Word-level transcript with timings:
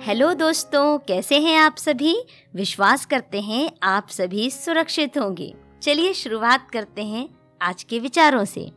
Hello 0.00 0.32
दोस्तों, 0.34 0.98
कैसे 0.98 1.38
हैं 1.40 1.56
आप 1.56 1.76
सभी? 1.76 2.14
विश्वास 2.54 3.04
करते 3.06 3.40
हैं 3.40 3.70
आप 3.82 4.08
सभी 4.08 4.48
सुरक्षित 4.50 5.18
होंगे। 5.18 5.52
चलिए 5.82 6.12
शुरुआत 6.12 6.70
करते 6.70 7.04
हैं 7.04 7.28
आज 7.60 7.82
के 7.82 7.98
विचारों 7.98 8.44
से। 8.44 8.72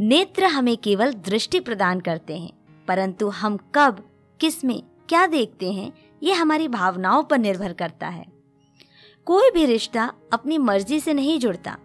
नेत्र 0.00 0.44
हमें 0.44 0.76
केवल 0.76 1.12
दृष्टि 1.12 1.60
प्रदान 1.60 2.00
करते 2.00 2.38
हैं, 2.38 2.50
परंतु 2.88 3.28
हम 3.28 3.58
कब, 3.74 4.02
किसमें, 4.40 4.82
क्या 5.08 5.26
देखते 5.26 5.72
हैं, 5.72 5.92
ये 6.22 6.32
हमारी 6.32 6.68
भावनाओं 6.68 7.22
पर 7.22 7.38
निर्भर 7.38 7.72
करता 7.72 8.08
है। 8.08 8.26
कोई 9.26 9.50
भी 9.50 9.66
रिश्ता 9.66 10.12
अपनी 10.32 10.58
मर्ज़ी 10.58 11.00
से 11.00 11.14
नहीं 11.14 11.38
जुड़ता, 11.38 11.76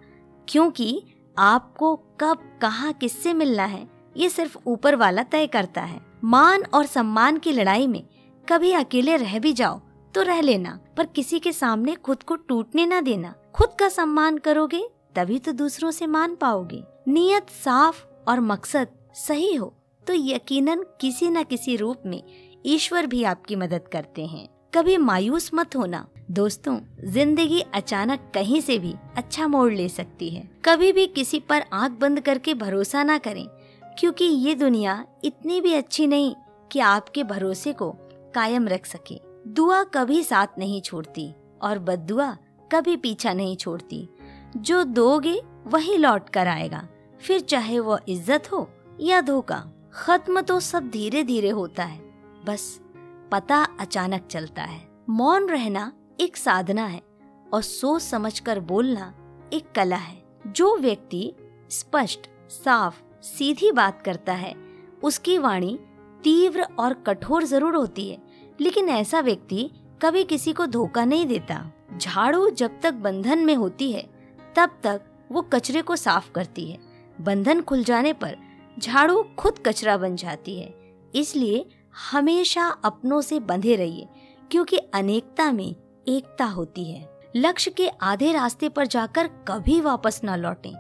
क्योंकि 0.48 1.03
आपको 1.38 1.95
कब, 1.95 2.59
कहाँ, 2.62 2.94
किससे 2.94 3.34
मिलना 3.34 3.66
है, 3.66 3.88
ये 4.17 4.30
सिर्फ़ 4.30 4.58
ऊपर 4.67 4.95
वाला 4.95 5.23
तय 5.23 5.48
करता 5.48 5.81
है। 5.81 6.02
मान 6.23 6.63
और 6.73 6.85
सम्मान 6.85 7.38
की 7.38 7.52
लड़ाई 7.52 7.88
में 7.88 8.03
कभी 8.47 8.71
अकेले 8.73 9.15
रह 9.17 9.37
भी 9.39 9.51
जाओ 9.53 9.79
तो 10.13 10.21
रह 10.21 10.39
लेना, 10.41 10.79
पर 10.97 11.05
किसी 11.05 11.39
के 11.39 11.51
सामने 11.51 11.95
खुद 11.97 12.21
को 12.23 12.35
टूटने 12.37 12.85
न 12.85 13.01
देना। 13.01 13.33
खुद 13.53 13.70
का 13.79 13.89
सम्मान 13.89 14.37
करोगे, 14.37 14.81
तभी 15.15 15.39
तो 15.39 15.51
दूसरों 15.53 15.91
से 15.91 16.07
मान 16.07 16.35
पाओगे। 16.35 16.83
नियत 17.07 17.49
साफ़ 17.55 18.03
और 18.29 18.39
मकसद 18.41 18.87
सही 19.17 19.53
हो 19.53 19.73
तो 20.03 20.13
यकीनन 20.15 20.83
किसी 21.01 21.29
न 21.29 21.43
किसी 21.43 21.75
रूप 21.75 22.03
में 22.05 22.21
ईश्वर 22.65 23.05
भी 23.05 23.23
आपकी 23.25 23.55
मदद 23.55 23.87
करते 23.91 24.25
हैं। 24.25 24.48
कभी 24.73 24.98
मायूस 24.99 25.49
मत 25.53 25.75
होना। 25.75 26.05
दोस्तों, 26.31 26.77
ज़िंदगी 27.03 27.61
अचानक 27.73 28.31
कहीं 28.34 28.61
से 28.61 28.77
भी 28.79 28.93
अच्छा 29.17 29.48
मोड़ 29.48 29.71
ले 29.73 29.89
सकती 29.89 30.29
है। 30.29 30.49
कभी 30.65 30.91
भी 30.91 31.05
किसी 31.09 31.39
पर 31.39 31.65
आँख 31.73 31.99
बंद 31.99 32.21
करके 32.21 32.53
भरोसा 32.55 33.03
ना 33.03 33.17
करें, 33.20 33.45
क्योंकि 33.99 34.26
ये 34.26 34.55
दुनिया 34.55 35.04
इतनी 35.23 35.61
भी 35.61 35.73
अच्छी 35.73 36.07
नहीं 36.07 36.34
कि 36.71 36.79
आपके 36.79 37.23
भरोसे 37.26 37.73
को 37.73 37.95
कायम 38.38 38.68
रख 38.68 38.85
सके। 38.85 39.20
दुआ 39.48 39.84
कभी 39.84 40.24
साथ 40.24 40.48
नहीं 40.57 40.82
छोड़ती 40.82 41.32
और 41.62 41.80
बदुआ 41.80 42.35
कभी 42.71 42.96
पीछा 42.98 43.34
नहीं 43.34 43.55
छोड़ती। 43.57 44.07
जो 44.57 44.84
दोगे, 44.84 45.41
वही 45.68 45.98
लौट 45.98 46.29
कर 46.29 46.48
आएगा। 46.48 46.88
फिर 47.21 47.40
चाहे 47.40 47.79
वो 47.79 47.98
इज़्ज़त 48.10 48.52
हो 48.52 48.68
या 48.99 49.21
धोखा, 49.21 49.63
खत्म 49.94 50.41
तो 50.41 50.60
सब 50.60 50.90
धीरे 50.90 51.24
धीरे 51.24 51.49
होता 51.49 51.84
है। 51.84 51.99
बस 52.46 52.79
पता 53.32 53.63
अचानक 53.79 54.27
चलता 54.27 54.62
है। 54.62 54.82
मौन 55.10 55.49
रहना 55.49 55.91
एक 56.20 56.38
साधना 56.38 56.85
है 56.85 57.01
और 57.54 57.62
सोच 57.62 58.01
समझकर 58.01 58.60
बोलना 58.60 59.13
एक 59.54 59.72
कला 59.76 59.96
है। 59.96 60.22
जो 60.48 60.76
व्यक्ति 60.77 61.34
स्पष्ट, 61.70 62.29
साफ़, 62.49 63.01
सीधी 63.24 63.72
बात 63.72 64.01
करता 64.01 64.34
है, 64.34 64.53
उसकी 65.03 65.38
वाणी 65.38 65.78
तीव्र 66.23 66.68
और 66.79 66.94
कठोर 67.07 67.44
ज़रूर 67.44 67.75
होती 67.75 68.09
है, 68.09 68.18
लेकिन 68.59 68.90
ऐसा 68.90 69.19
व्यक्ति 69.19 69.69
कभी 70.01 70.23
किसी 70.23 70.53
को 70.53 70.66
धोखा 70.66 71.06
नहीं 71.06 71.25
देता। 71.25 71.63
झाड़ू 71.97 72.50
जब 72.50 72.79
तक 72.81 72.94
बंधन 72.94 73.40
में 73.40 73.56
होती 73.56 73.91
है, 73.91 74.01
तब 74.56 74.78
तक 74.84 75.01
वो 75.31 75.41
कचरे 75.44 75.81
को 75.81 75.95
साफ़ 75.95 76.31
करती 76.31 76.69
है। 76.72 76.78
बंधन 77.19 77.62
खुल 77.62 77.84
जाने 77.84 78.13
पर 78.13 78.35
झाड़ू 78.78 79.23
खुद 79.38 79.59
कचरा 79.66 79.97
बन 79.97 80.16
जाती 80.16 80.59
है। 80.59 80.73
इसलिए 81.16 81.66
हमेशा 82.12 82.66
अपनों 82.85 83.22
से 83.22 83.40
बंधे 83.41 83.75
रहिए, 83.75 84.07
क्योंकि 84.51 84.78
अनेकता 84.78 85.51
में 85.51 85.75
एकता 86.07 86.45
होती 86.45 86.84
है। 86.91 87.07
लक्ष्य 87.35 87.72
के 87.72 87.88
आधे 87.90 88.31
रास्ते 88.34 88.69
पर 88.69 88.88
जाकर 88.88 89.28
कभी 89.47 89.79
वापस 89.81 90.22
न 90.25 90.35
लौटें, 90.35 90.73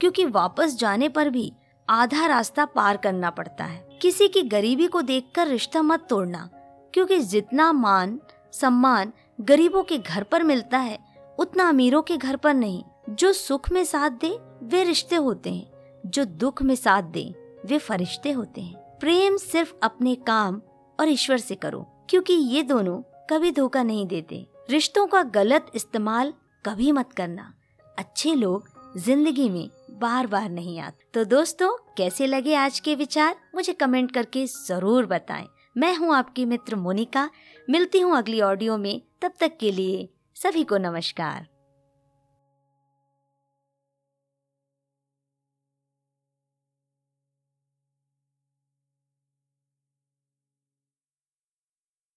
क्योंकि 0.00 0.24
वापस 0.26 0.76
जाने 0.78 1.08
पर 1.08 1.30
भी 1.30 1.52
आधा 1.88 2.26
रास्ता 2.26 2.64
पार 2.66 2.96
करना 2.96 3.30
पड़ता 3.30 3.64
है। 3.64 3.88
किसी 4.02 4.28
की 4.28 4.42
गरीबी 4.42 4.86
को 4.86 5.02
देखकर 5.02 5.46
रिश्ता 5.46 5.82
मत 5.82 6.06
तोड़ना, 6.10 6.50
क्योंकि 6.94 7.18
जितना 7.18 7.72
मान, 7.72 8.20
सम्मान 8.52 9.12
गरीबों 9.40 9.82
के 9.82 9.98
घर 9.98 10.22
पर 10.22 10.42
मिलता 10.42 10.78
है, 10.78 10.98
उतना 11.38 11.68
अमीरों 11.68 12.02
के 12.02 12.16
घर 12.16 12.36
पर 12.36 12.54
नहीं। 12.54 12.84
जो 13.10 13.32
सुख 13.32 13.70
में 13.72 13.84
साथ 13.84 14.10
दे, 14.10 14.38
वे 14.62 14.84
रिश्ते 14.84 15.16
होते 15.16 15.52
हैं। 15.54 16.00
जो 16.06 16.24
दुख 16.24 16.62
में 16.62 16.74
साथ 16.74 17.02
दे, 17.02 17.34
वे 17.66 17.78
फरिश्ते 17.78 18.30
होते 18.30 18.60
हैं। 18.60 18.98
प्रेम 18.98 19.36
सिर्फ़ 19.36 19.74
अपने 19.82 20.14
काम 20.14 20.62
और 21.00 21.08
ईश्वर 21.08 21.38
से 21.38 21.54
करो, 21.54 21.86
क्योंकि 22.10 22.32
ये 22.32 22.62
दोनों 22.62 23.02
कभी 23.30 23.52
धोखा 23.52 23.82
नहीं 23.82 24.06
देते। 24.06 24.46
रिश्तों 24.70 25.06
का 25.06 25.22
गलत 25.22 25.66
इस्तेमाल 25.74 26.32
कभी 26.66 26.92
मत 26.92 27.12
करना। 27.12 27.54
अच्छे 27.98 28.34
लोग 28.34 28.68
ज़िंदगी 28.96 29.48
में 29.48 29.70
बार 30.00 30.26
बार 30.26 30.48
नहीं 30.50 30.80
आते। 30.80 31.04
तो 31.14 31.24
दोस्तों, 31.24 31.94
कैसे 31.96 32.26
लगे 32.26 32.54
आज 32.54 32.80
के 32.80 32.94
विचार? 32.94 33.36
मुझे 33.54 33.72
कमेंट 33.72 34.12
करके 34.12 34.46
ज़रूर 34.46 35.06
बताएँ। 35.06 35.46
मैं 35.76 35.96
हूँ 35.96 36.14
आपकी 36.14 36.44
मित्र 36.44 36.76
मोनिका। 36.76 37.30
मिलती 37.70 38.00
हूँ 38.00 38.16
अगली 38.16 38.40
ऑडियो 38.40 38.76
में। 38.76 39.02
तब 39.22 39.32
तक 39.40 39.56
के 39.60 39.72
लिए 39.72 40.08
सभी 40.36 40.64
को 40.64 40.78
नमस्कार। 40.78 41.46